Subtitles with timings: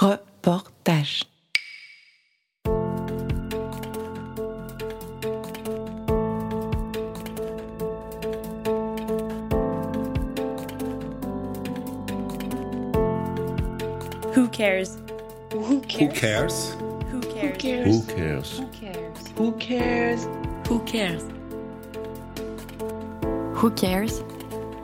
[0.00, 1.24] Reportage.
[14.34, 14.96] Who cares?
[15.52, 15.96] Who cares?
[15.98, 16.76] Who cares?
[17.10, 17.88] Who cares?
[17.88, 18.60] Who cares?
[19.36, 20.28] Who cares?
[20.68, 21.24] Who cares?
[23.54, 24.22] Who cares?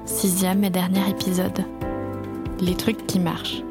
[0.07, 1.65] Sixième et dernier épisode.
[2.61, 3.63] Les trucs qui marchent.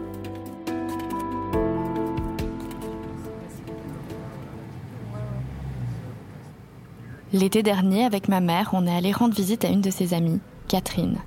[7.33, 10.39] L'été dernier, avec ma mère, on est allé rendre visite à une de ses amies,
[10.67, 11.17] Catherine.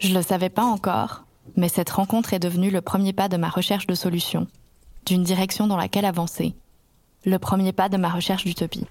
[0.00, 1.22] Je le savais pas encore,
[1.56, 4.48] mais cette rencontre est devenue le premier pas de ma recherche de solutions,
[5.06, 6.56] d'une direction dans laquelle avancer,
[7.24, 8.88] le premier pas de ma recherche d'utopie.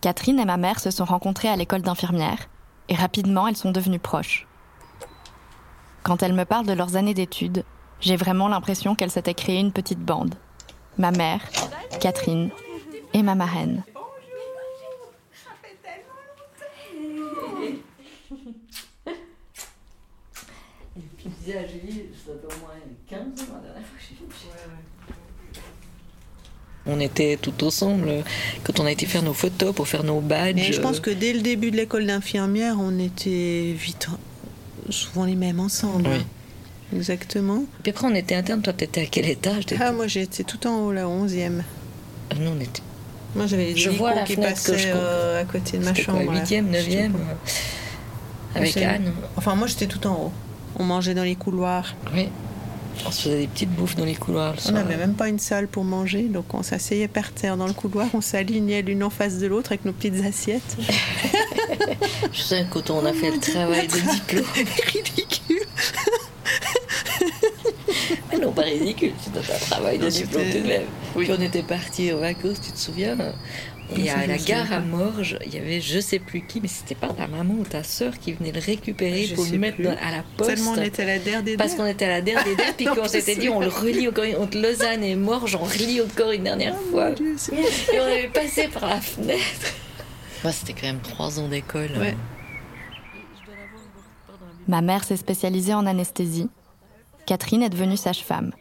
[0.00, 2.48] Catherine et ma mère se sont rencontrées à l'école d'infirmière
[2.88, 4.46] et rapidement elles sont devenues proches.
[6.04, 7.64] Quand elles me parlent de leurs années d'études,
[7.98, 10.36] j'ai vraiment l'impression qu'elles s'étaient créées une petite bande.
[10.98, 11.40] Ma mère,
[12.00, 12.50] Catherine
[13.14, 13.84] et ma marraine.
[21.16, 22.74] Puis je disais à Julie, ça fait au moins
[23.08, 24.22] 15 ans la dernière fois que j'ai vu.
[26.86, 28.24] On était tout ensemble
[28.64, 30.56] quand on a été faire nos photos pour faire nos badges.
[30.56, 34.08] Mais je pense que dès le début de l'école d'infirmière, on était vite
[34.90, 36.08] souvent les mêmes ensemble.
[36.08, 36.24] Oui.
[36.94, 37.64] Exactement.
[37.82, 38.62] Puis après, on était interne.
[38.62, 41.62] Toi, t'étais à quel étage Ah, moi j'étais tout en haut, la 11e.
[42.30, 42.82] Ah, Nous, on était.
[43.36, 45.92] Moi j'avais des Je vois la qui que passaient je euh, à côté de ma
[45.94, 46.24] chambre.
[46.24, 46.40] quoi, là.
[46.42, 47.18] 8e, Je sais 9e pas.
[47.18, 47.34] euh,
[48.54, 49.12] Avec Anne.
[49.36, 50.32] Enfin, moi j'étais tout en haut.
[50.76, 51.94] On mangeait dans les couloirs.
[52.14, 52.28] Oui.
[53.06, 54.54] On se faisait des petites bouffes dans les couloirs.
[54.54, 57.66] le On n'avait même pas une salle pour manger, donc on s'asseyait par terre dans
[57.68, 60.76] le couloir, on s'alignait l'une en face de l'autre avec nos petites assiettes.
[62.32, 64.44] Je sais que quand on a fait le travail de diplôme.
[68.42, 70.82] Non, pas ridicule, c'était un travail de diplôme tout de même.
[71.16, 71.24] Oui.
[71.26, 73.16] Puis on était partis en vacances, tu te souviens
[73.96, 74.80] Et ça, à la gare à.
[74.80, 77.82] Morges, il y avait je sais plus qui, mais c'était pas ta maman ou ta
[77.82, 80.50] sœur qui venait le récupérer Je pour le mettre dans- à la poste.
[80.50, 81.78] Tellement on était à la der des Parce der.
[81.78, 84.06] qu'on était à la dernière des dates, puis Non, qu'on s'était dit on le relie
[84.08, 87.10] encore une- entre Lausanne et Morges, on relie encore une dernière Oh, fois.
[87.12, 87.34] Dieu,
[87.92, 89.72] Et on avait passé par la fenêtre.
[90.44, 91.90] Moi, c'était quand même trois ans d'école.
[91.98, 92.14] Ouais.
[94.68, 96.48] Ma mère s'est spécialisée en anesthésie.
[97.28, 98.52] Catherine est devenue sage-femme.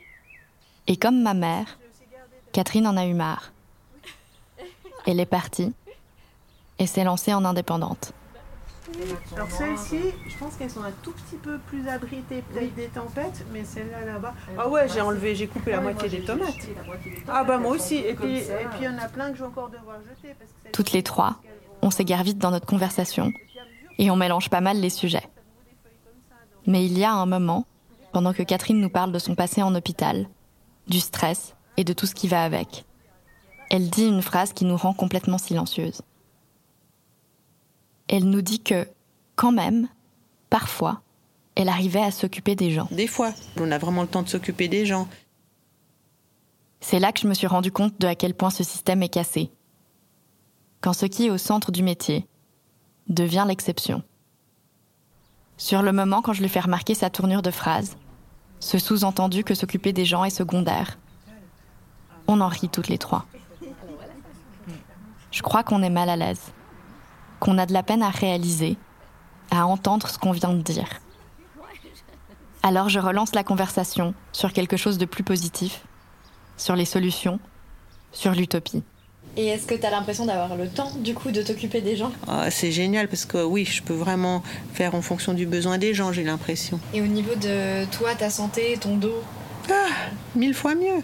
[0.88, 1.80] Et comme ma mère,
[2.52, 3.54] Catherine en a eu marre.
[5.06, 5.74] Elle est partie
[6.78, 8.12] et s'est lancée en indépendante.
[9.38, 13.46] Alors celles-ci, je pense qu'elles sont un tout petit peu plus abritées peut-être des tempêtes,
[13.54, 14.34] mais celle-là là-bas.
[14.60, 16.54] Ah ouais, j'ai enlevé, j'ai coupé la moitié des tomates.
[17.30, 17.96] Ah bah moi aussi.
[17.96, 18.42] Et puis et
[18.72, 20.72] puis il y en a plein que je vais encore devoir jeter parce que celles-
[20.74, 21.38] Toutes les trois,
[21.82, 23.32] on s'égare vite dans notre conversation
[23.98, 25.26] et on mélange pas mal les sujets.
[26.66, 27.66] Mais il y a un moment,
[28.12, 30.28] pendant que Catherine nous parle de son passé en hôpital,
[30.88, 32.86] du stress et de tout ce qui va avec,
[33.70, 36.02] elle dit une phrase qui nous rend complètement silencieuses.
[38.08, 38.88] Elle nous dit que,
[39.36, 39.90] quand même,
[40.50, 41.02] parfois,
[41.56, 42.88] elle arrivait à s'occuper des gens.
[42.92, 45.08] Des fois, on a vraiment le temps de s'occuper des gens.
[46.80, 49.10] C'est là que je me suis rendu compte de à quel point ce système est
[49.10, 49.52] cassé.
[50.80, 52.28] Quand ce qui est au centre du métier
[53.10, 54.04] devient l'exception.
[55.58, 57.98] Sur le moment, quand je lui fais remarquer sa tournure de phrase,
[58.60, 61.00] ce sous-entendu que s'occuper des gens est secondaire,
[62.28, 63.26] on en rit toutes les trois.
[65.32, 66.54] Je crois qu'on est mal à l'aise,
[67.40, 68.78] qu'on a de la peine à réaliser,
[69.50, 70.90] à entendre ce qu'on vient de dire.
[72.62, 75.86] Alors je relance la conversation sur quelque chose de plus positif,
[76.56, 77.40] sur les solutions,
[78.12, 78.84] sur l'utopie.
[79.40, 82.12] Et est-ce que tu as l'impression d'avoir le temps, du coup, de t'occuper des gens?
[82.28, 84.42] Ah, c'est génial parce que oui, je peux vraiment
[84.74, 86.80] faire en fonction du besoin des gens, j'ai l'impression.
[86.92, 89.22] Et au niveau de toi, ta santé, ton dos?
[90.36, 91.04] Mille fois mieux.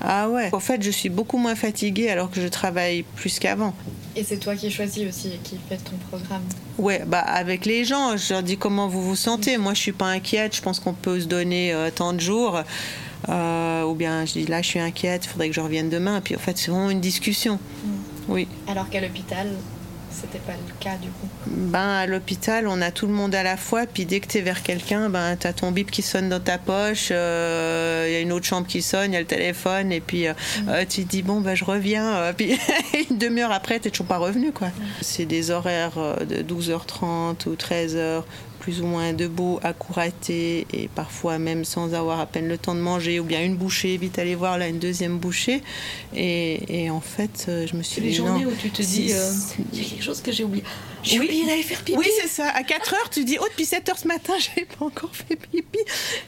[0.00, 0.48] Ah ouais.
[0.52, 3.74] En fait, je suis beaucoup moins fatiguée alors que je travaille plus qu'avant.
[4.16, 6.42] Et c'est toi qui choisis aussi et qui fais ton programme.
[6.78, 9.58] Ouais, bah avec les gens, je leur dis comment vous vous sentez.
[9.58, 10.56] Moi, je suis pas inquiète.
[10.56, 12.62] Je pense qu'on peut se donner euh, tant de jours.
[13.28, 15.26] Euh, ou bien je dis là, je suis inquiète.
[15.26, 16.20] Il faudrait que je revienne demain.
[16.20, 17.58] Puis en fait, c'est vraiment une discussion.
[18.28, 18.46] Oui.
[18.68, 19.48] Alors qu'à l'hôpital,
[20.10, 21.28] c'était pas le cas, du coup.
[21.46, 23.86] Ben à l'hôpital, on a tout le monde à la fois.
[23.86, 27.08] Puis dès que t'es vers quelqu'un, ben t'as ton bip qui sonne dans ta poche.
[27.12, 29.12] euh, Il y a une autre chambre qui sonne.
[29.12, 29.92] Il y a le téléphone.
[29.92, 30.32] Et puis euh,
[30.68, 32.14] euh, tu te dis bon ben je reviens.
[32.14, 32.58] euh, puis
[33.10, 34.68] une demi-heure après, t'es toujours pas revenu quoi.
[35.00, 38.22] C'est des horaires euh, de 12h30 ou 13h
[38.60, 42.80] plus ou moins debout, accouraté et parfois même sans avoir à peine le temps de
[42.80, 45.62] manger ou bien une bouchée, vite aller voir là une deuxième bouchée.
[46.14, 48.50] Et, et en fait, euh, je me suis les dit journées non.
[48.50, 49.30] où tu te dis, euh,
[49.72, 50.62] si- quelque chose que j'ai oublié.
[51.02, 51.24] J'ai Oui.
[51.24, 51.98] oublié d'aller faire pipi.
[51.98, 52.50] Oui, c'est ça.
[52.50, 55.36] À 4 heures, tu dis, oh, depuis 7 heures ce matin, j'ai pas encore fait
[55.36, 55.78] pipi.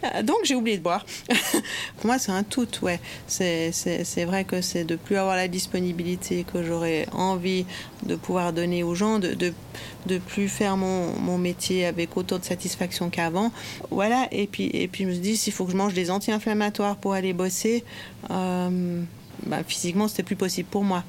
[0.05, 1.05] Euh, Donc, j'ai oublié de boire.
[1.99, 2.99] Pour moi, c'est un tout, ouais.
[3.27, 7.67] C'est vrai que c'est de plus avoir la disponibilité que j'aurais envie
[8.03, 12.45] de pouvoir donner aux gens, de, de, plus faire mon, mon métier avec autant de
[12.45, 13.53] satisfaction qu'avant.
[13.91, 14.29] Voilà.
[14.33, 17.13] Et puis, et puis, je me dis, s'il faut que je mange des anti-inflammatoires pour
[17.15, 17.85] aller bosser,
[18.31, 19.03] euh,
[19.47, 21.05] bah, physiquement, c'était plus possible pour moi.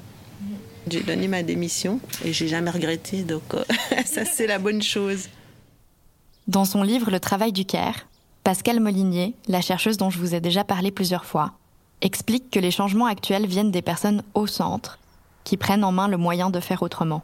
[0.90, 3.64] J'ai donné ma démission et j'ai jamais regretté, donc euh,
[4.06, 5.30] ça c'est la bonne chose.
[6.48, 8.08] Dans son livre Le travail du Caire,
[8.44, 11.54] Pascal Molinier, la chercheuse dont je vous ai déjà parlé plusieurs fois,
[12.02, 15.00] explique que les changements actuels viennent des personnes au centre,
[15.44, 17.24] qui prennent en main le moyen de faire autrement.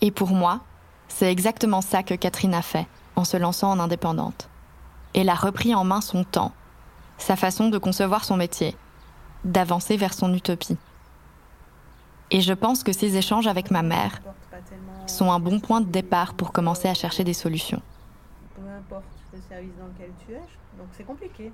[0.00, 0.60] Et pour moi,
[1.08, 2.86] c'est exactement ça que Catherine a fait
[3.16, 4.48] en se lançant en indépendante.
[5.14, 6.52] Elle a repris en main son temps,
[7.18, 8.76] sa façon de concevoir son métier,
[9.44, 10.78] d'avancer vers son utopie.
[12.30, 14.20] Et je pense que ces échanges avec ma mère
[15.06, 17.82] sont un bon point de départ pour commencer à chercher des solutions.
[18.54, 20.38] Peu importe le service dans lequel tu es,
[20.78, 21.52] donc c'est compliqué.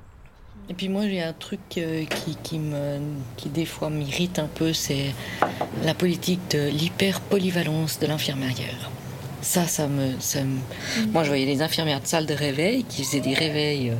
[0.69, 2.99] Et puis moi j'ai un truc euh, qui, qui, me,
[3.37, 5.15] qui des fois m'irrite un peu, c'est
[5.85, 8.91] la politique de l'hyper-polyvalence de l'infirmière.
[9.43, 10.59] Ça, ça me, ça me-
[11.13, 13.95] Moi je voyais des infirmières de salle de réveil qui faisaient des réveils euh,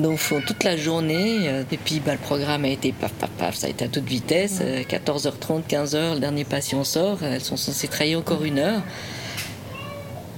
[0.00, 1.48] d'enfants toute la journée.
[1.48, 3.88] euh, et puis bah, le programme a été paf paf paf, ça a été à
[3.88, 4.58] toute vitesse.
[4.62, 8.82] euh, 14h30, 15h, le dernier patient sort, elles sont censées travailler encore une heure.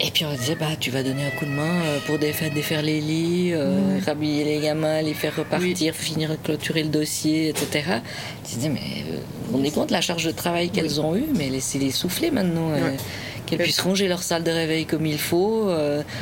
[0.01, 2.53] Et puis on disait, bah, tu vas donner un coup de main euh, pour défaire,
[2.53, 7.49] défaire les lits, euh, rhabiller les gamins, les faire repartir, finir de clôturer le dossier,
[7.49, 7.85] etc.
[8.49, 9.17] Tu disais, mais euh,
[9.47, 12.71] vous rendez compte la charge de travail qu'elles ont eue, mais laissez-les souffler maintenant.
[12.73, 12.93] euh.
[13.47, 15.71] Qu'elles puissent ranger leur salle de réveil comme il faut.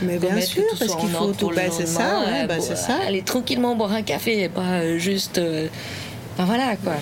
[0.03, 1.51] Mais bien que sûr, tout parce qu'il faut tout.
[1.73, 2.99] c'est ça, ouais, bah, c'est ça.
[3.07, 5.41] Aller tranquillement boire un café et pas juste.
[6.35, 6.93] Enfin voilà quoi.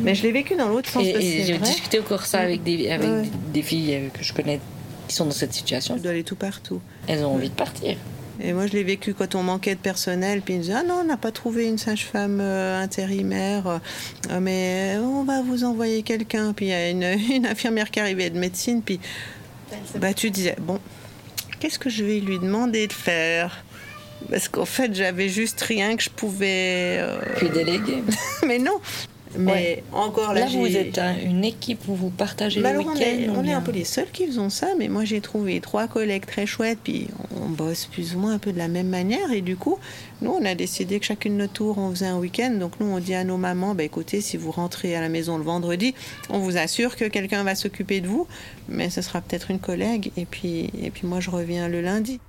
[0.00, 1.04] Mais je l'ai vécu dans l'autre sens.
[1.04, 1.10] Et,
[1.42, 3.22] et j'ai discuté encore ça avec des, avec Ouais.
[3.22, 4.58] des, des filles que je connais
[5.08, 5.96] qui sont dans cette situation.
[5.96, 6.80] Tu dois aller tout partout.
[7.08, 7.96] Elles ont envie de partir.
[8.40, 10.84] Et moi, je l'ai vécu quand on manquait de personnel, puis ils me disaient Ah
[10.84, 13.80] non, on n'a pas trouvé une sage-femme euh, intérimaire,
[14.30, 16.52] euh, mais on va vous envoyer quelqu'un.
[16.52, 17.02] Puis il y a une,
[17.34, 19.00] une infirmière qui arrivait de médecine, puis
[19.96, 20.78] bah, tu disais Bon,
[21.58, 23.64] qu'est-ce que je vais lui demander de faire?
[24.30, 26.98] Parce qu'en fait, j'avais juste rien que je pouvais.
[27.00, 28.02] euh, Puis déléguer.
[28.46, 28.78] mais non
[29.36, 29.84] Mais Ouais.
[29.92, 33.34] encore là, Là, vous êtes un- une équipe où vous partagez Bah le on, week-end.
[33.36, 36.24] on est un peu les seuls qui faisons ça, mais moi j'ai trouvé trois collègues
[36.26, 37.08] très chouettes, puis
[37.40, 39.30] on bosse plus ou moins un peu de la même manière.
[39.32, 39.78] Et du coup,
[40.22, 42.52] nous, on a décidé que chacune notre tour, on faisait un week-end.
[42.58, 45.36] Donc nous, on dit à nos mamans, bah, écoutez, si vous rentrez à la maison
[45.38, 45.94] le vendredi,
[46.30, 48.26] on vous assure que quelqu'un va s'occuper de vous,
[48.68, 50.10] mais ce sera peut-être une collègue.
[50.16, 52.20] Et puis, et puis moi, je reviens le lundi.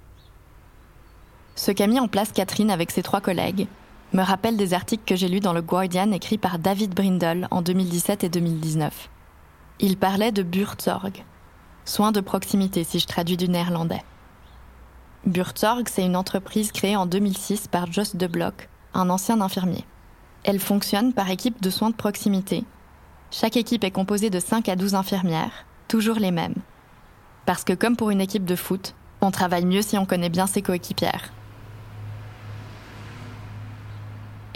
[1.55, 3.67] Ce qu'a mis en place Catherine avec ses trois collègues
[4.13, 7.61] me rappelle des articles que j'ai lus dans le Guardian écrits par David Brindle en
[7.61, 9.09] 2017 et 2019.
[9.79, 11.23] Il parlait de Buurtzorg,
[11.85, 14.03] soins de proximité si je traduis du néerlandais.
[15.25, 19.85] Buurtzorg, c'est une entreprise créée en 2006 par Jos de Blok, un ancien infirmier.
[20.43, 22.63] Elle fonctionne par équipe de soins de proximité.
[23.29, 26.55] Chaque équipe est composée de 5 à 12 infirmières, toujours les mêmes.
[27.45, 30.47] Parce que comme pour une équipe de foot, on travaille mieux si on connaît bien
[30.47, 31.31] ses coéquipières.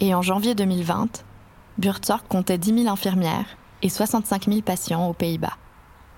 [0.05, 1.23] Et en janvier 2020,
[1.77, 3.45] Buurtzorg comptait 10 000 infirmières
[3.81, 5.53] et 65 000 patients aux Pays-Bas.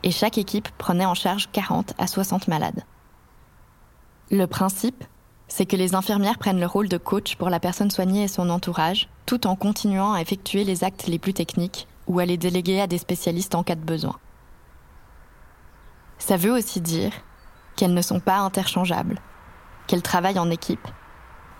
[0.02, 2.84] Et chaque équipe prenait en charge 40 à 60 malades.
[4.32, 5.04] Le principe,
[5.48, 8.50] c'est que les infirmières prennent le rôle de coach pour la personne soignée et son
[8.50, 12.81] entourage, tout en continuant à effectuer les actes les plus techniques ou à les déléguer
[12.81, 14.18] à des spécialistes en cas de besoin.
[16.18, 17.12] Ça veut aussi dire
[17.76, 19.21] qu'elles ne sont pas interchangeables,
[19.86, 20.88] qu'elles travaillent en équipe,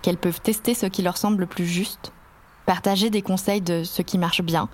[0.02, 2.12] qu'elles peuvent tester ce qui leur semble le plus juste,
[2.66, 4.68] partager des conseils de ce qui marche bien,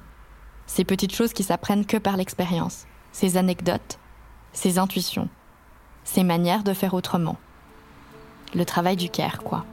[0.67, 3.99] ces petites choses qui s'apprennent que par l'expérience, ces anecdotes,
[4.53, 5.29] ces intuitions,
[6.03, 7.37] ces manières de faire autrement.
[8.55, 9.65] Le travail du care, quoi.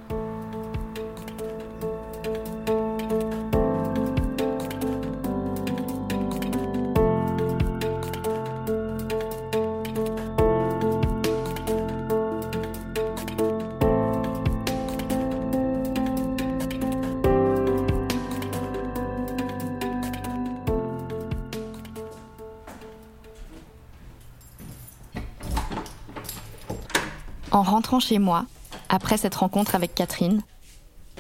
[27.60, 28.46] En rentrant chez moi,
[28.88, 30.42] après cette rencontre avec Catherine,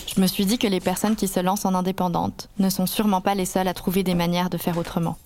[0.08, 3.19] je me suis dit que les personnes qui se lancent en indépendante ne sont sûrement
[3.19, 5.17] pas les seules à trouver des manières de faire autrement.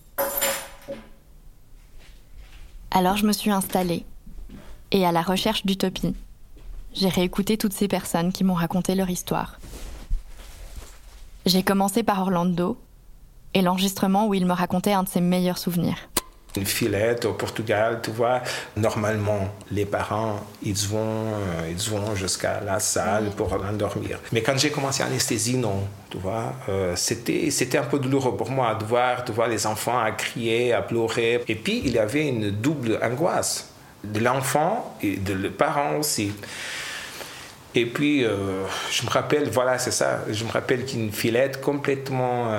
[2.89, 4.07] Alors je me suis installée
[4.89, 6.15] et à la recherche d'utopie,
[6.95, 9.59] j'ai réécouté toutes ces personnes qui m'ont raconté leur histoire.
[11.45, 12.75] J'ai commencé par Orlando
[13.53, 16.09] et l'enregistrement où il me racontait un de ses meilleurs souvenirs.
[16.57, 18.41] Une filette au Portugal, tu vois.
[18.77, 24.19] Normalement, les parents, ils vont, euh, ils vont jusqu'à la salle pour l'endormir.
[24.31, 26.53] Mais quand j'ai commencé l'anesthésie, non, tu vois.
[26.69, 30.11] Euh, c'était, c'était un peu douloureux pour moi de voir, de voir les enfants à
[30.11, 31.43] crier, à pleurer.
[31.47, 33.69] Et puis, il y avait une double angoisse
[34.03, 36.33] de l'enfant et de le parent aussi.
[37.75, 42.49] Et puis, euh, je me rappelle, voilà, c'est ça, je me rappelle qu'une filette complètement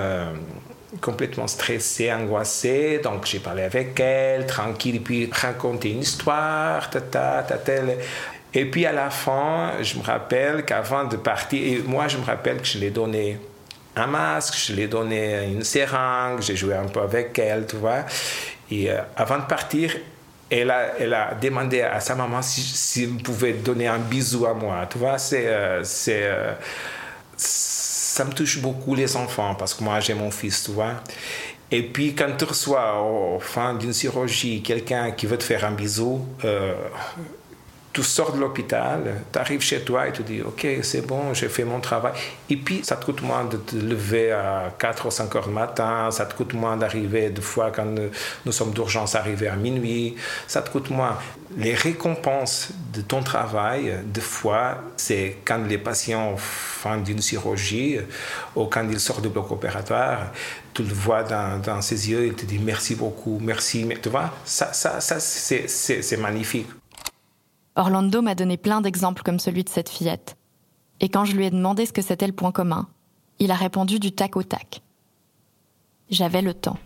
[1.00, 3.00] complètement stressée, angoissée.
[3.02, 7.72] Donc j'ai parlé avec elle, tranquille, et puis raconté une histoire, tata, tata.
[8.52, 12.24] Et puis à la fin, je me rappelle qu'avant de partir, et moi je me
[12.24, 13.38] rappelle que je lui ai donné
[13.96, 17.76] un masque, je lui ai donné une seringue, j'ai joué un peu avec elle, tu
[17.76, 18.04] vois.
[18.70, 19.94] Et euh, avant de partir,
[20.50, 24.54] elle a, elle a demandé à sa maman si, si pouvait donner un bisou à
[24.54, 25.18] moi, tu vois.
[25.18, 25.46] C'est.
[25.46, 26.52] Euh, euh,
[28.14, 31.02] ça me touche beaucoup les enfants parce que moi j'ai mon fils, tu vois.
[31.73, 35.73] Et puis quand tu reçois au fin d'une chirurgie quelqu'un qui veut te faire un
[35.73, 36.75] bisou, euh,
[37.94, 41.48] tu sors de l'hôpital, tu arrives chez toi et tu dis Ok, c'est bon, j'ai
[41.48, 42.12] fait mon travail.
[42.50, 45.54] Et puis, ça te coûte moins de te lever à 4 ou 5 heures du
[45.54, 47.86] matin, ça te coûte moins d'arriver, des fois, quand
[48.44, 50.16] nous sommes d'urgence, arriver à minuit,
[50.48, 51.16] ça te coûte moins.
[51.56, 58.00] Les récompenses de ton travail, des fois, c'est quand les patients font d'une chirurgie
[58.56, 60.32] ou quand ils sortent du bloc opératoire,
[60.74, 63.86] tu le vois dans, dans ses yeux, il te dit merci beaucoup, merci.
[64.02, 66.66] Tu vois, ça, ça, ça c'est magnifique.
[67.76, 70.36] Orlando m'a donné plein d'exemples comme celui de cette fillette.
[71.00, 72.88] Et quand je lui ai demandé ce que c'était le point commun,
[73.40, 74.82] il a répondu du tac au tac.
[76.08, 76.78] J'avais le temps.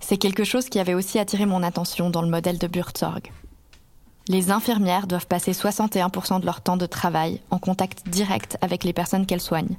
[0.00, 3.30] C'est quelque chose qui avait aussi attiré mon attention dans le modèle de Burtzorg.
[4.26, 8.92] Les infirmières doivent passer 61% de leur temps de travail en contact direct avec les
[8.92, 9.78] personnes qu'elles soignent.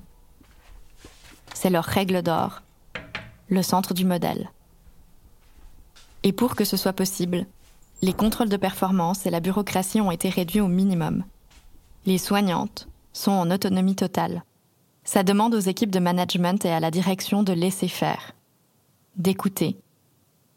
[1.53, 2.61] C'est leur règle d'or,
[3.49, 4.49] le centre du modèle.
[6.23, 7.45] Et pour que ce soit possible,
[8.01, 11.23] les contrôles de performance et la bureaucratie ont été réduits au minimum.
[12.05, 14.43] Les soignantes sont en autonomie totale.
[15.03, 18.33] Ça demande aux équipes de management et à la direction de laisser faire,
[19.15, 19.77] d'écouter,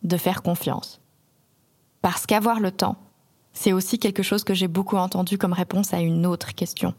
[0.02, 1.00] de faire confiance.
[2.00, 2.97] Parce qu'avoir le temps,
[3.52, 6.95] c'est aussi quelque chose que j'ai beaucoup entendu comme réponse à une autre question.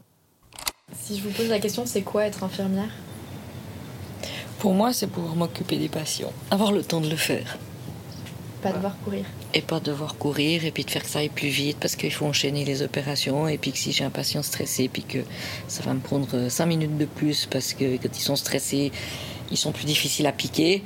[0.92, 2.90] Si je vous pose la question, c'est quoi être infirmière?
[4.58, 7.58] Pour moi, c'est pouvoir m'occuper des patients, avoir le temps de le faire.
[8.64, 9.24] Pas devoir courir.
[9.52, 12.10] Et pas devoir courir, et puis de faire que ça aille plus vite parce qu'il
[12.10, 13.46] faut enchaîner les opérations.
[13.46, 15.18] Et puis que si j'ai un patient stressé, puis que
[15.68, 18.90] ça va me prendre 5 minutes de plus parce que quand ils sont stressés,
[19.50, 20.82] ils sont plus difficiles à piquer.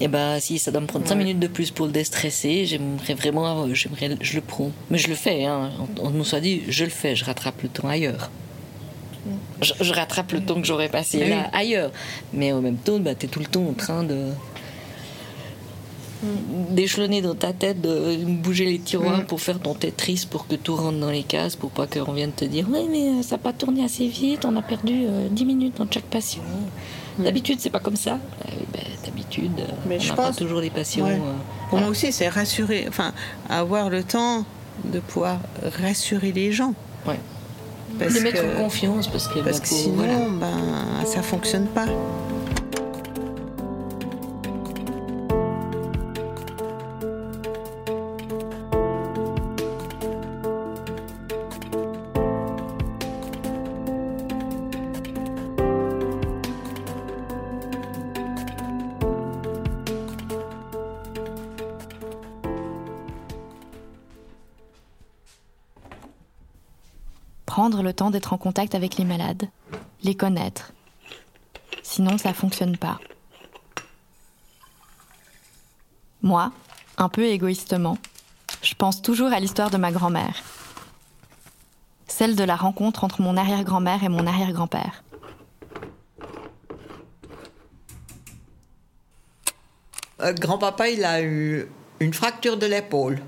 [0.00, 3.12] Et ben si ça doit me prendre 5 minutes de plus pour le déstresser, j'aimerais
[3.12, 4.70] vraiment, j'aimerais, je le prends.
[4.88, 5.72] Mais je le fais, hein.
[6.00, 8.30] on, nous soit dit, je le fais, je rattrape le temps ailleurs.
[9.60, 11.90] Je, rattrape le temps que j'aurais passé là ailleurs.
[12.32, 14.28] Mais en même temps, bah, tu es tout le temps en train de
[16.70, 19.26] d'échelonner dans ta tête, de bouger les tiroirs mm.
[19.26, 22.32] pour faire ton Tetris pour que tout rentre dans les cases, pour pas qu'on vienne
[22.32, 25.42] te dire Oui, mais euh, ça n'a pas tourné assez vite, on a perdu 10
[25.42, 26.42] euh, minutes dans chaque patient.
[27.18, 27.24] Mm.
[27.24, 28.12] D'habitude, c'est pas comme ça.
[28.12, 29.52] Euh, ben, d'habitude,
[29.86, 31.08] on n'a pas toujours des patients.
[31.70, 33.12] pour moi aussi, c'est rassurer, enfin,
[33.48, 34.44] avoir le temps
[34.84, 35.38] de pouvoir
[35.80, 36.74] rassurer les gens.
[37.06, 37.18] Ouais.
[37.98, 41.86] les mettre en confiance parce que, parce que sinon, ben, ça fonctionne pas.
[67.50, 69.48] Prendre le temps d'être en contact avec les malades,
[70.04, 70.72] les connaître.
[71.82, 73.00] Sinon, ça fonctionne pas.
[76.22, 76.52] Moi,
[76.96, 77.98] un peu égoïstement,
[78.62, 80.36] je pense toujours à l'histoire de ma grand-mère.
[82.06, 85.02] Celle de la rencontre entre mon arrière-grand-mère et mon arrière-grand-père.
[90.20, 91.66] Euh, grand-papa, il a eu
[91.98, 93.20] une fracture de l'épaule.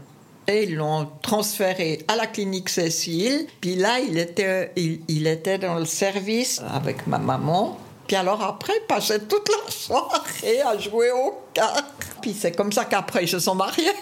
[0.49, 3.47] Et ils l'ont transféré à la clinique Cécile.
[3.61, 7.79] Puis là, il était, il, était dans le service avec ma maman.
[8.09, 11.85] Puis alors après, il passait toute la soirée à jouer au cartes.
[12.21, 13.93] Puis c'est comme ça qu'après, ils se sont mariés.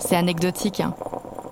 [0.00, 0.94] C'est anecdotique, hein.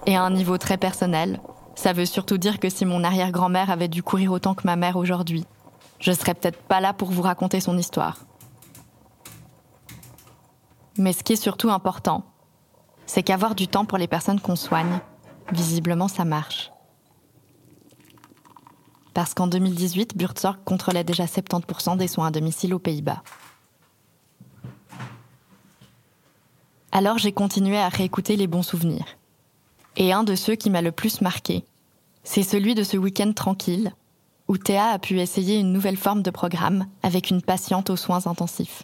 [0.07, 1.41] et à un niveau très personnel.
[1.77, 4.97] Ça veut surtout dire que si mon arrière-grand-mère avait dû courir autant que ma mère
[4.97, 5.45] aujourd'hui,
[6.01, 8.19] je serais peut-être pas là pour vous raconter son histoire.
[10.99, 12.25] Mais ce qui est surtout important,
[13.07, 14.99] c'est qu'avoir du temps pour les personnes qu'on soigne,
[15.53, 16.71] Visiblement, ça marche.
[19.15, 23.23] Parce qu'en 2018, Buurtzorg contrôlait déjà 70% des soins à domicile aux Pays-Bas.
[26.93, 29.07] Alors j'ai continué à réécouter les bons souvenirs.
[29.97, 31.65] Et un de ceux qui m'a le plus marqué,
[32.23, 33.93] c'est celui de ce week-end tranquille,
[34.47, 38.27] où Théa a pu essayer une nouvelle forme de programme avec une patiente aux soins
[38.27, 38.83] intensifs.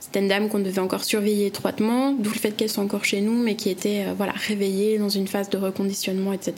[0.00, 3.20] C'était une dame qu'on devait encore surveiller étroitement, d'où le fait qu'elle soit encore chez
[3.20, 6.54] nous, mais qui était euh, voilà, réveillée dans une phase de reconditionnement, etc.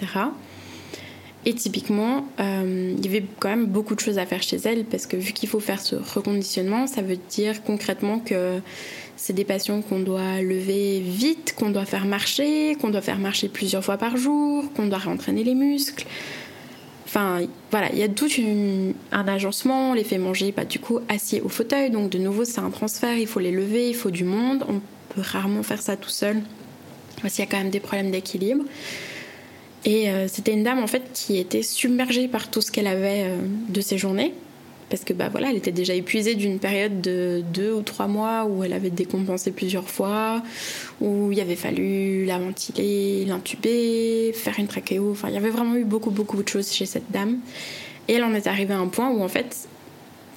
[1.45, 4.85] Et typiquement, euh, il y avait quand même beaucoup de choses à faire chez elle,
[4.85, 8.61] parce que vu qu'il faut faire ce reconditionnement, ça veut dire concrètement que
[9.23, 13.49] c'est des patients qu'on doit lever vite, qu'on doit faire marcher, qu'on doit faire marcher
[13.49, 16.07] plusieurs fois par jour, qu'on doit réentraîner les muscles.
[17.07, 18.26] Enfin, voilà, il y a tout
[19.12, 22.19] un agencement, on les fait manger pas bah, du coup assis au fauteuil, donc de
[22.19, 24.81] nouveau c'est un transfert, il faut les lever, il faut du monde, on
[25.14, 26.43] peut rarement faire ça tout seul,
[27.21, 28.64] parce qu'il y a quand même des problèmes d'équilibre.
[29.85, 33.26] Et euh, c'était une dame en fait qui était submergée par tout ce qu'elle avait
[33.29, 33.37] euh,
[33.69, 34.35] de ses journées,
[34.93, 38.45] parce que bah voilà, elle était déjà épuisée d'une période de deux ou trois mois
[38.45, 40.43] où elle avait décompensé plusieurs fois,
[41.01, 45.11] où il avait fallu la ventiler, l'intuber, faire une trachéo.
[45.13, 47.39] Enfin, il y avait vraiment eu beaucoup beaucoup de choses chez cette dame.
[48.07, 49.67] Et elle en est arrivée à un point où en fait,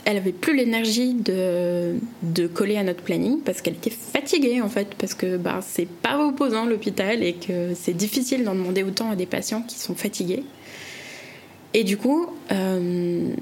[0.05, 4.69] elle avait plus l'énergie de, de coller à notre planning parce qu'elle était fatiguée en
[4.69, 9.11] fait parce que bah, c'est pas reposant l'hôpital et que c'est difficile d'en demander autant
[9.11, 10.45] à des patients qui sont fatigués.
[11.73, 13.33] Et du coup, euh,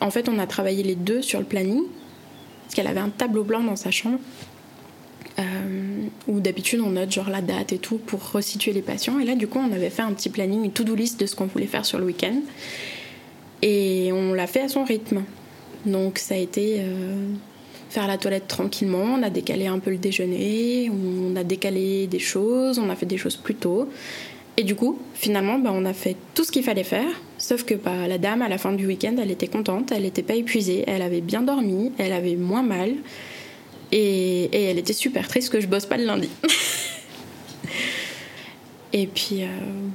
[0.00, 1.82] en fait, on a travaillé les deux sur le planning,
[2.64, 4.18] parce qu'elle avait un tableau blanc dans sa chambre,
[5.38, 5.42] euh,
[6.26, 9.18] où d'habitude on note genre la date et tout pour resituer les patients.
[9.20, 11.36] Et là, du coup, on avait fait un petit planning, une to-do list de ce
[11.36, 12.40] qu'on voulait faire sur le week-end.
[13.62, 15.22] Et on l'a fait à son rythme.
[15.86, 17.32] Donc ça a été euh,
[17.88, 22.18] faire la toilette tranquillement, on a décalé un peu le déjeuner, on a décalé des
[22.18, 23.88] choses, on a fait des choses plus tôt.
[24.58, 27.08] Et du coup, finalement, bah, on a fait tout ce qu'il fallait faire.
[27.38, 30.24] Sauf que bah, la dame, à la fin du week-end, elle était contente, elle n'était
[30.24, 32.94] pas épuisée, elle avait bien dormi, elle avait moins mal.
[33.92, 36.28] Et, elle était super triste que je bosse pas le lundi.
[38.92, 39.46] et puis euh,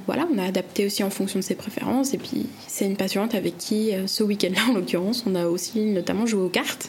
[0.06, 2.14] voilà, on a adapté aussi en fonction de ses préférences.
[2.14, 5.80] Et puis c'est une patiente avec qui, euh, ce week-end-là en l'occurrence, on a aussi
[5.80, 6.88] notamment joué aux cartes.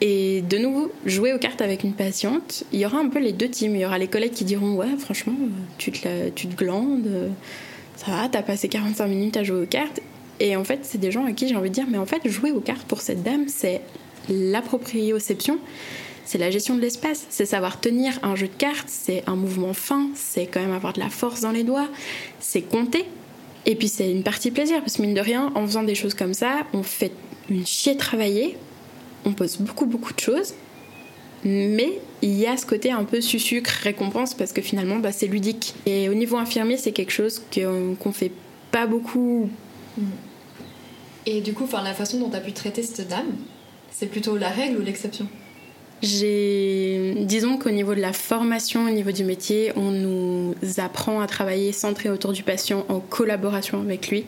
[0.00, 3.32] Et de nouveau, jouer aux cartes avec une patiente, il y aura un peu les
[3.32, 3.74] deux teams.
[3.74, 5.34] Il y aura les collègues qui diront Ouais, franchement,
[5.76, 7.30] tu te, te glandes,
[7.96, 10.00] ça va, t'as passé 45 minutes à jouer aux cartes.
[10.38, 12.26] Et en fait, c'est des gens à qui j'ai envie de dire Mais en fait,
[12.28, 13.82] jouer aux cartes pour cette dame, c'est
[14.30, 15.58] l'appropriation,
[16.24, 19.74] c'est la gestion de l'espace, c'est savoir tenir un jeu de cartes, c'est un mouvement
[19.74, 21.88] fin, c'est quand même avoir de la force dans les doigts,
[22.38, 23.04] c'est compter.
[23.66, 26.14] Et puis c'est une partie plaisir, parce que mine de rien, en faisant des choses
[26.14, 27.12] comme ça, on fait
[27.50, 28.56] une chier travailler
[29.24, 30.54] on pose beaucoup beaucoup de choses,
[31.44, 35.26] mais il y a ce côté un peu sucre récompense parce que finalement bah, c'est
[35.26, 35.74] ludique.
[35.86, 38.32] Et au niveau infirmier, c'est quelque chose qu'on fait
[38.70, 39.48] pas beaucoup.
[41.26, 43.32] Et du coup, la façon dont tu as pu traiter cette dame,
[43.90, 45.26] c'est plutôt la règle ou l'exception?
[46.02, 51.26] J'ai, disons qu'au niveau de la formation, au niveau du métier, on nous apprend à
[51.26, 54.24] travailler centré autour du patient en collaboration avec lui.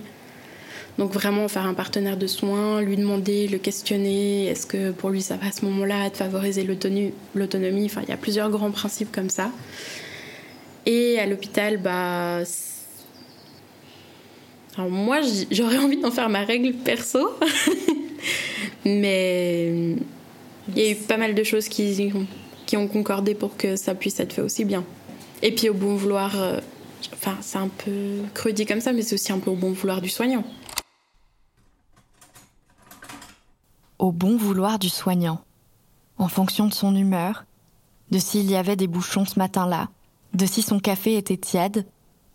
[0.99, 5.23] Donc vraiment faire un partenaire de soins, lui demander, le questionner, est-ce que pour lui
[5.23, 9.11] ça va à ce moment-là de favoriser l'autonomie, enfin il y a plusieurs grands principes
[9.11, 9.51] comme ça.
[10.85, 12.43] Et à l'hôpital, bah...
[14.77, 17.31] Alors moi j'aurais envie d'en faire ma règle perso,
[18.85, 19.97] mais
[20.69, 22.13] il y a eu pas mal de choses qui,
[22.75, 24.85] ont concordé pour que ça puisse être fait aussi bien.
[25.43, 26.59] Et puis au bon vouloir, euh,
[27.13, 29.73] enfin c'est un peu cru dit comme ça, mais c'est aussi un peu au bon
[29.73, 30.45] vouloir du soignant.
[33.99, 35.41] Au bon vouloir du soignant,
[36.19, 37.45] en fonction de son humeur,
[38.11, 39.89] de s'il y avait des bouchons ce matin-là,
[40.35, 41.87] de si son café était tiède,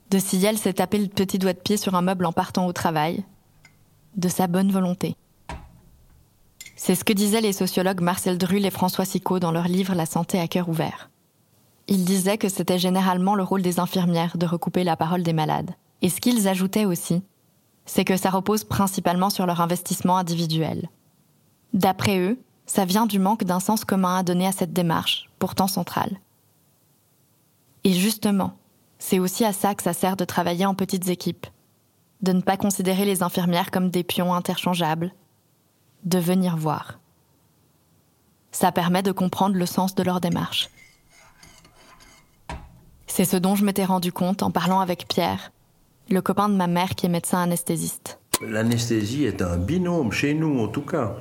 [0.10, 2.67] de si elle s'est tapé le petit doigt de pied sur un meuble en partant
[2.67, 3.24] au travail,
[4.15, 5.15] de sa bonne volonté.
[6.76, 10.06] C'est ce que disaient les sociologues Marcel Drull et François Sicot dans leur livre La
[10.06, 11.10] santé à cœur ouvert.
[11.88, 15.72] Ils disaient que c'était généralement le rôle des infirmières de recouper la parole des malades.
[16.02, 17.24] Et ce qu'ils ajoutaient aussi,
[17.86, 20.89] c'est que ça repose principalement sur leur investissement individuel.
[21.73, 25.67] D'après eux, ça vient du manque d'un sens commun à donner à cette démarche, pourtant
[25.67, 26.19] centrale.
[27.84, 28.58] Et justement,
[28.99, 31.47] c'est aussi à ça que ça sert de travailler en petites équipes,
[32.21, 35.13] de ne pas considérer les infirmières comme des pions interchangeables,
[36.03, 36.99] de venir voir.
[38.51, 40.69] Ça permet de comprendre le sens de leur démarche.
[43.06, 45.51] C'est ce dont je m'étais rendu compte en parlant avec Pierre,
[46.10, 48.19] le copain de ma mère qui est médecin anesthésiste.
[48.41, 51.15] L'anesthésie est un binôme chez nous en tout cas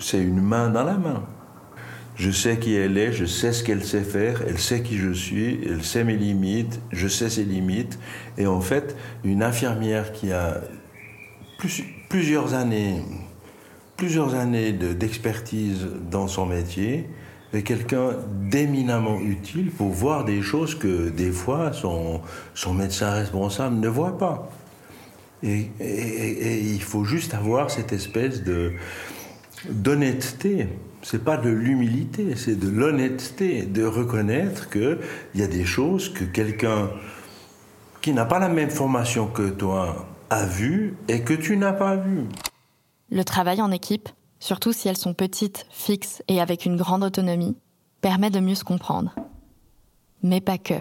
[0.00, 1.22] c'est une main dans la main.
[2.16, 5.12] Je sais qui elle est, je sais ce qu'elle sait faire, elle sait qui je
[5.12, 7.98] suis, elle sait mes limites, je sais ses limites.
[8.36, 10.60] Et en fait, une infirmière qui a
[12.08, 13.02] plusieurs années,
[13.96, 17.08] plusieurs années d'expertise dans son métier,
[17.52, 18.16] est quelqu'un
[18.50, 22.20] d'éminemment utile pour voir des choses que des fois son,
[22.54, 24.50] son médecin responsable ne voit pas.
[25.42, 25.70] Et,
[26.74, 28.74] il faut juste avoir cette espèce de
[29.68, 30.68] d'honnêteté.
[31.02, 34.98] C'est pas de l'humilité, c'est de l'honnêteté, de reconnaître qu'il
[35.34, 36.90] y a des choses que quelqu'un
[38.02, 41.96] qui n'a pas la même formation que toi a vu et que tu n'as pas
[41.96, 42.24] vu.
[43.10, 47.56] Le travail en équipe, surtout si elles sont petites, fixes et avec une grande autonomie,
[48.00, 49.14] permet de mieux se comprendre.
[50.22, 50.74] Mais pas que.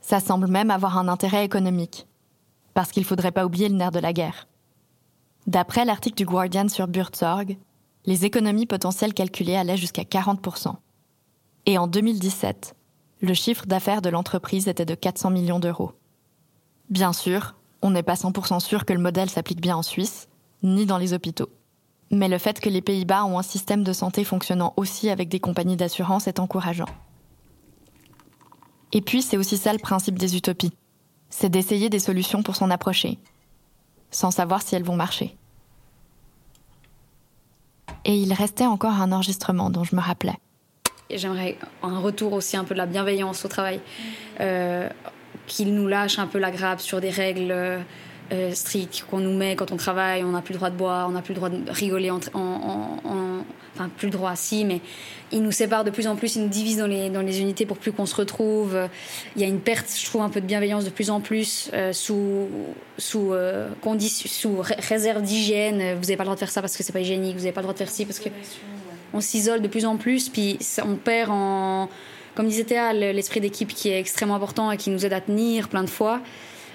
[0.00, 2.06] Ça semble même avoir un intérêt économique
[2.74, 4.46] parce qu'il faudrait pas oublier le nerf de la guerre.
[5.50, 7.56] D'après l'article du Guardian sur Buurtzorg,
[8.06, 10.76] les économies potentielles calculées allaient jusqu'à 40%.
[11.66, 12.76] Et en 2017,
[13.20, 15.90] le chiffre d'affaires de l'entreprise était de 400 millions d'euros.
[16.88, 20.28] Bien sûr, on n'est pas 100% sûr que le modèle s'applique bien en Suisse,
[20.62, 21.50] ni dans les hôpitaux.
[22.12, 25.40] Mais le fait que les Pays-Bas ont un système de santé fonctionnant aussi avec des
[25.40, 26.88] compagnies d'assurance est encourageant.
[28.92, 30.74] Et puis, c'est aussi ça le principe des utopies
[31.28, 33.18] c'est d'essayer des solutions pour s'en approcher,
[34.10, 35.36] sans savoir si elles vont marcher.
[38.04, 40.36] Et il restait encore un enregistrement dont je me rappelais.
[41.10, 43.80] J'aimerais un retour aussi un peu de la bienveillance au travail,
[44.40, 44.88] euh,
[45.46, 47.52] qu'il nous lâche un peu la grappe sur des règles
[48.32, 51.08] euh, strictes qu'on nous met quand on travaille, on n'a plus le droit de boire,
[51.08, 54.80] on n'a plus le droit de rigoler en, en enfin plus le droit, si, mais
[55.32, 57.66] ils nous séparent de plus en plus, ils nous divisent dans les, dans les unités
[57.66, 58.76] pour plus qu'on se retrouve.
[59.36, 61.70] Il y a une perte, je trouve, un peu de bienveillance de plus en plus
[61.72, 62.48] euh, sous,
[62.98, 63.68] sous, euh,
[64.26, 65.94] sous réserve d'hygiène.
[65.94, 67.52] Vous n'avez pas le droit de faire ça parce que c'est pas hygiénique, vous n'avez
[67.52, 68.28] pas le droit de faire ci parce que.
[69.12, 71.88] On s'isole de plus en plus, puis on perd en.
[72.36, 75.68] Comme disait Théa, l'esprit d'équipe qui est extrêmement important et qui nous aide à tenir
[75.68, 76.20] plein de fois,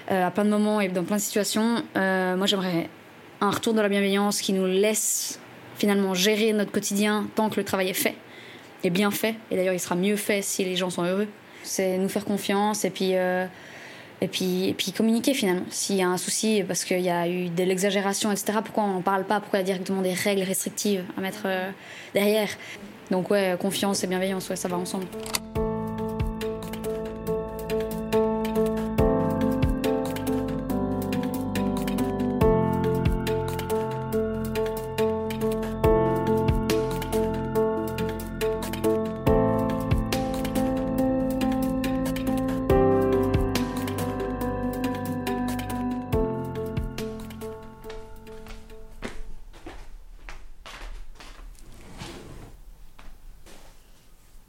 [0.08, 1.82] à plein de moments et dans plein de situations.
[1.94, 2.88] moi, j'aimerais
[3.40, 5.38] un retour de la bienveillance qui nous laisse
[5.76, 8.14] finalement gérer notre quotidien tant que le travail est fait,
[8.84, 9.34] et bien fait.
[9.50, 11.28] Et d'ailleurs, il sera mieux fait si les gens sont heureux.
[11.62, 13.46] C'est nous faire confiance et puis, euh,
[14.20, 15.66] et puis, et puis communiquer finalement.
[15.70, 18.94] S'il y a un souci parce qu'il y a eu de l'exagération, etc., pourquoi on
[18.94, 19.40] n'en parle pas?
[19.40, 21.70] Pourquoi il y a directement des règles restrictives à mettre euh,
[22.14, 22.48] derrière?
[23.10, 25.06] Donc ouais, confiance et bienveillance, ouais, ça va ensemble.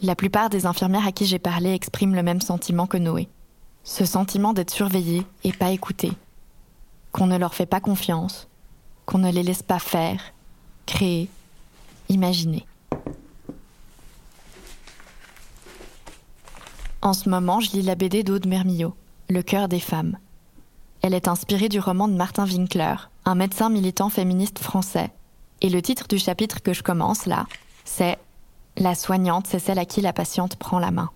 [0.08, 3.28] La plupart des infirmières à qui j'ai parlé expriment le même sentiment que Noé.
[3.84, 6.14] Ce sentiment d'être surveillé et pas écouté.
[7.12, 8.48] Qu'on ne leur fait pas confiance,
[9.06, 10.22] qu'on ne les laisse pas faire,
[10.86, 11.28] créer,
[12.08, 12.66] imaginer.
[17.02, 18.96] En ce moment, je lis la BD d'Aude Mermillot,
[19.30, 20.18] Le cœur des femmes.
[21.02, 25.12] Elle est inspirée du roman de Martin Winkler, un médecin militant féministe français.
[25.60, 27.46] Et le titre du chapitre que je commence là,
[27.84, 28.18] c'est
[28.78, 31.10] la soignante, c'est celle à qui la patiente prend la main.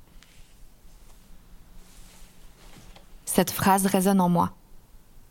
[3.26, 4.52] Cette phrase résonne en moi.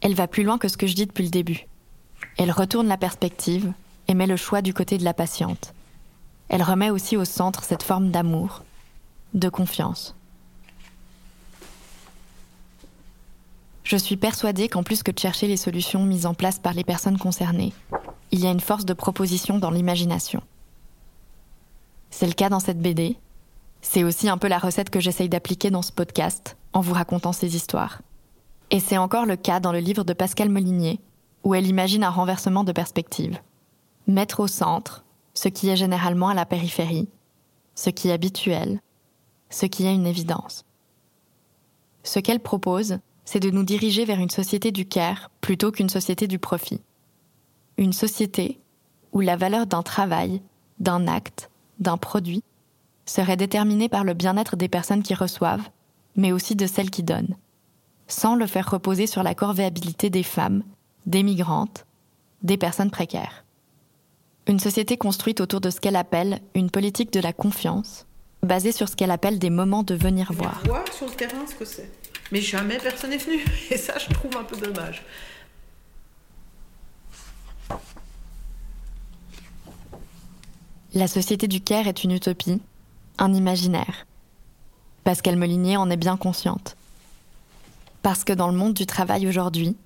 [0.00, 1.66] Elle va plus loin que ce que je dis depuis le début.
[2.38, 3.72] Elle retourne la perspective
[4.08, 5.74] et met le choix du côté de la patiente.
[6.48, 8.62] Elle remet aussi au centre cette forme d'amour,
[9.34, 10.14] de confiance.
[13.84, 16.84] Je suis persuadée qu'en plus que de chercher les solutions mises en place par les
[16.84, 17.72] personnes concernées,
[18.30, 20.42] il y a une force de proposition dans l'imagination.
[22.10, 23.16] C'est le cas dans cette BD.
[23.82, 27.32] C'est aussi un peu la recette que j'essaye d'appliquer dans ce podcast, en vous racontant
[27.32, 28.02] ces histoires.
[28.70, 31.00] Et c'est encore le cas dans le livre de Pascal Molinier,
[31.44, 33.38] où elle imagine un renversement de perspective.
[34.06, 37.08] Mettre au centre ce qui est généralement à la périphérie,
[37.74, 38.80] ce qui est habituel,
[39.48, 40.64] ce qui est une évidence.
[42.02, 46.26] Ce qu'elle propose, c'est de nous diriger vers une société du care plutôt qu'une société
[46.26, 46.80] du profit.
[47.76, 48.60] Une société
[49.12, 50.42] où la valeur d'un travail,
[50.78, 51.49] d'un acte,
[51.80, 52.44] d'un produit
[53.06, 55.68] serait déterminé par le bien-être des personnes qui reçoivent,
[56.16, 57.36] mais aussi de celles qui donnent,
[58.06, 60.62] sans le faire reposer sur la corvéabilité des femmes,
[61.06, 61.86] des migrantes,
[62.42, 63.44] des personnes précaires.
[64.46, 68.06] Une société construite autour de ce qu'elle appelle une politique de la confiance,
[68.42, 70.62] basée sur ce qu'elle appelle des moments de venir voir.
[70.64, 71.90] voir sur le terrain ce que c'est.
[72.32, 75.02] Mais jamais personne n'est venu, et ça je trouve un peu dommage.
[80.92, 82.60] La société du Caire est une utopie,
[83.18, 84.06] un imaginaire.
[85.04, 86.76] Pascal Molinier en est bien consciente.
[88.02, 89.76] Parce que dans le monde du travail aujourd'hui,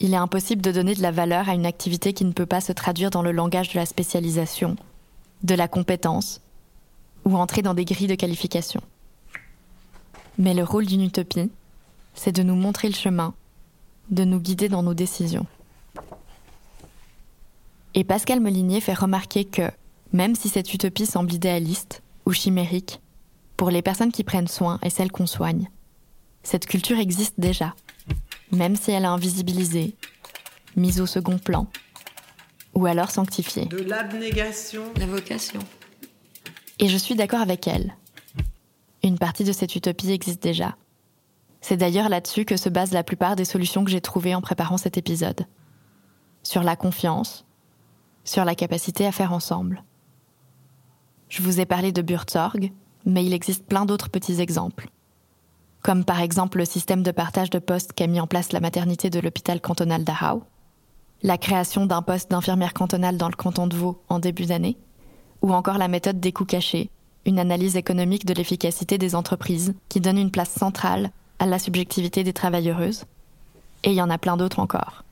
[0.00, 2.60] il est impossible de donner de la valeur à une activité qui ne peut pas
[2.60, 4.76] se traduire dans le langage de la spécialisation,
[5.44, 6.42] de la compétence,
[7.24, 8.82] ou entrer dans des grilles de qualification.
[10.36, 11.50] Mais le rôle d'une utopie,
[12.14, 13.32] c'est de nous montrer le chemin,
[14.10, 15.46] de nous guider dans nos décisions.
[17.94, 19.70] Et Pascal Molinier fait remarquer que,
[20.14, 23.00] même si cette utopie semble idéaliste ou chimérique,
[23.56, 25.68] pour les personnes qui prennent soin et celles qu'on soigne,
[26.44, 27.74] cette culture existe déjà,
[28.52, 29.96] même si elle est invisibilisée,
[30.76, 31.66] mise au second plan,
[32.74, 33.66] ou alors sanctifiée.
[33.66, 34.84] De l'abnégation.
[34.98, 35.60] La vocation.
[36.78, 37.96] Et je suis d'accord avec elle.
[39.02, 40.76] Une partie de cette utopie existe déjà.
[41.60, 44.76] C'est d'ailleurs là-dessus que se basent la plupart des solutions que j'ai trouvées en préparant
[44.76, 45.46] cet épisode.
[46.44, 47.44] Sur la confiance,
[48.22, 49.82] sur la capacité à faire ensemble.
[51.36, 52.70] Je vous ai parlé de Burtzorg,
[53.04, 54.88] mais il existe plein d'autres petits exemples.
[55.82, 59.10] Comme par exemple le système de partage de postes qu'a mis en place la maternité
[59.10, 60.44] de l'hôpital cantonal d'Arau,
[61.24, 64.76] la création d'un poste d'infirmière cantonale dans le canton de Vaud en début d'année,
[65.42, 66.88] ou encore la méthode des coûts cachés,
[67.26, 72.22] une analyse économique de l'efficacité des entreprises qui donne une place centrale à la subjectivité
[72.22, 73.06] des travailleuses.
[73.82, 75.02] Et il y en a plein d'autres encore.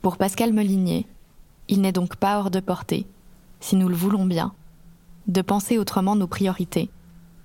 [0.00, 1.08] Pour Pascal Molinier,
[1.66, 3.08] il n'est donc pas hors de portée,
[3.64, 4.52] si nous le voulons bien,
[5.26, 6.90] de penser autrement nos priorités,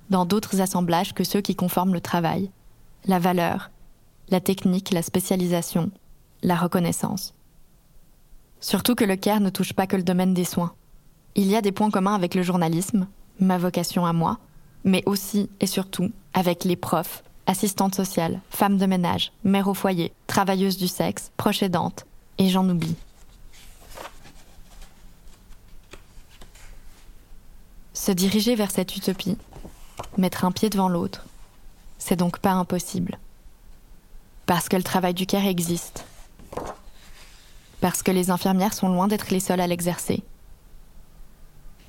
[0.09, 2.51] dans d'autres assemblages que ceux qui conforment le travail,
[3.05, 3.71] la valeur,
[4.27, 5.91] la technique, la spécialisation,
[6.43, 7.33] la reconnaissance.
[8.59, 10.73] Surtout que le CARE ne touche pas que le domaine des soins.
[11.35, 13.07] Il y a des points communs avec le journalisme,
[13.39, 14.39] ma vocation à moi,
[14.83, 20.11] mais aussi et surtout avec les profs, assistantes sociales, femmes de ménage, mères au foyer,
[20.27, 22.05] travailleuses du sexe, proches aidantes,
[22.39, 22.97] et j'en oublie.
[27.99, 29.37] Se diriger vers cette utopie,
[30.17, 31.25] mettre un pied devant l'autre,
[31.97, 33.19] c'est donc pas impossible.
[34.45, 36.05] Parce que le travail du CARE existe.
[37.81, 40.23] Parce que les infirmières sont loin d'être les seules à l'exercer.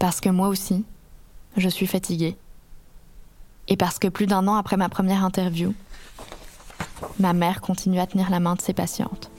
[0.01, 0.85] Parce que moi aussi,
[1.57, 2.37] je suis fatiguée.
[3.69, 5.75] Et parce que plus d'un an après ma première interview,
[7.21, 9.30] ma mère continue à tenir la main de ses patientes.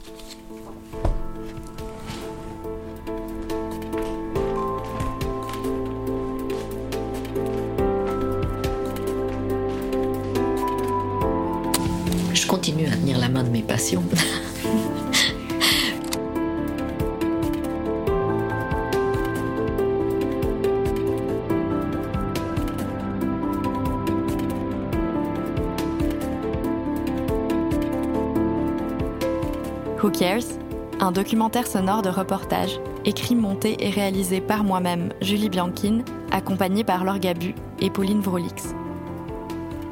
[31.11, 37.03] Un documentaire sonore de reportage, écrit, monté et réalisé par moi-même, Julie Bianchine, accompagnée par
[37.03, 38.73] Laure Gabu et Pauline Vrolix.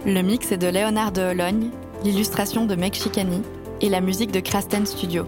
[0.05, 1.71] Le mix est de Léonard de Hologne,
[2.05, 3.41] l'illustration de Meg Chicani
[3.81, 5.25] et la musique de Krasten Studio.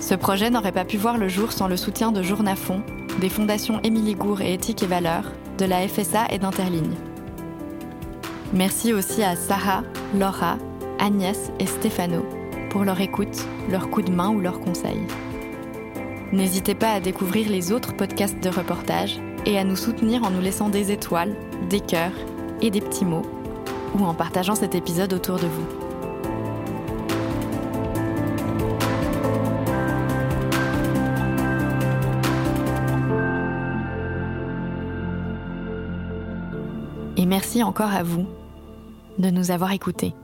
[0.00, 2.82] Ce projet n'aurait pas pu voir le jour sans le soutien de Journafond,
[3.20, 6.96] des fondations Émilie Gour et Éthique et Valeurs, de la FSA et d'Interligne.
[8.52, 9.84] Merci aussi à Sarah,
[10.18, 10.56] Laura,
[10.98, 12.26] Agnès et Stéphano
[12.72, 15.06] pour leur écoute, leur coup de main ou leurs conseils.
[16.32, 20.40] N'hésitez pas à découvrir les autres podcasts de reportage et à nous soutenir en nous
[20.40, 21.36] laissant des étoiles,
[21.68, 22.14] des cœurs
[22.62, 23.26] et des petits mots,
[23.94, 25.66] ou en partageant cet épisode autour de vous.
[37.18, 38.24] Et merci encore à vous
[39.18, 40.14] de nous avoir écoutés.